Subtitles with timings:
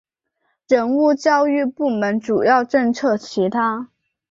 [0.67, 3.91] 人物教育部门主要政策其他